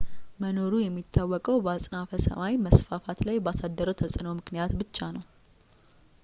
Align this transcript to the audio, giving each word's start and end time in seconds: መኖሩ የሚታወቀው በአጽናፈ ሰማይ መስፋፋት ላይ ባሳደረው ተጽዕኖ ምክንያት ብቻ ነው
መኖሩ 0.43 0.71
የሚታወቀው 0.83 1.57
በአጽናፈ 1.65 2.09
ሰማይ 2.25 2.55
መስፋፋት 2.65 3.21
ላይ 3.27 3.37
ባሳደረው 3.47 3.99
ተጽዕኖ 4.01 4.31
ምክንያት 4.39 4.73
ብቻ 4.81 4.97
ነው 5.17 5.25